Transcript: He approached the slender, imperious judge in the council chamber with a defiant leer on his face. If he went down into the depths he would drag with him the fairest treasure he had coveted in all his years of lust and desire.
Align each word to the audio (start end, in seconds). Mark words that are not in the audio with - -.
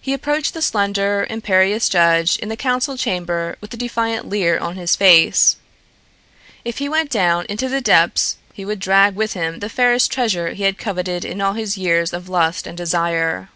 He 0.00 0.14
approached 0.14 0.52
the 0.52 0.60
slender, 0.60 1.24
imperious 1.30 1.88
judge 1.88 2.38
in 2.38 2.48
the 2.48 2.56
council 2.56 2.96
chamber 2.96 3.54
with 3.60 3.72
a 3.72 3.76
defiant 3.76 4.28
leer 4.28 4.58
on 4.58 4.74
his 4.74 4.96
face. 4.96 5.58
If 6.64 6.78
he 6.78 6.88
went 6.88 7.08
down 7.08 7.46
into 7.48 7.68
the 7.68 7.80
depths 7.80 8.38
he 8.52 8.64
would 8.64 8.80
drag 8.80 9.14
with 9.14 9.34
him 9.34 9.60
the 9.60 9.68
fairest 9.68 10.10
treasure 10.10 10.54
he 10.54 10.64
had 10.64 10.76
coveted 10.76 11.24
in 11.24 11.40
all 11.40 11.52
his 11.52 11.78
years 11.78 12.12
of 12.12 12.28
lust 12.28 12.66
and 12.66 12.76
desire. 12.76 13.48